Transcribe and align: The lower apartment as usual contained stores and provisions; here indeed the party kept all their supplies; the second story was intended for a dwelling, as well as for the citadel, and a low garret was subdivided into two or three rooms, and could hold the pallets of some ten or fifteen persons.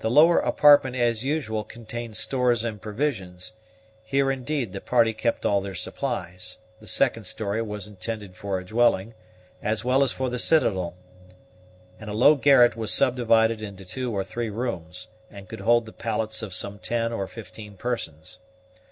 The 0.00 0.10
lower 0.10 0.40
apartment 0.40 0.96
as 0.96 1.22
usual 1.22 1.62
contained 1.62 2.16
stores 2.16 2.64
and 2.64 2.82
provisions; 2.82 3.52
here 4.02 4.28
indeed 4.28 4.72
the 4.72 4.80
party 4.80 5.12
kept 5.14 5.46
all 5.46 5.60
their 5.60 5.72
supplies; 5.76 6.58
the 6.80 6.88
second 6.88 7.28
story 7.28 7.62
was 7.62 7.86
intended 7.86 8.34
for 8.34 8.58
a 8.58 8.64
dwelling, 8.64 9.14
as 9.62 9.84
well 9.84 10.02
as 10.02 10.10
for 10.10 10.28
the 10.30 10.40
citadel, 10.40 10.96
and 12.00 12.10
a 12.10 12.12
low 12.12 12.34
garret 12.34 12.74
was 12.74 12.92
subdivided 12.92 13.62
into 13.62 13.84
two 13.84 14.12
or 14.12 14.24
three 14.24 14.50
rooms, 14.50 15.06
and 15.30 15.48
could 15.48 15.60
hold 15.60 15.86
the 15.86 15.92
pallets 15.92 16.42
of 16.42 16.52
some 16.52 16.80
ten 16.80 17.12
or 17.12 17.28
fifteen 17.28 17.76
persons. 17.76 18.40